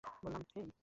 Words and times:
Balaram, 0.03 0.43
হেই? 0.53 0.71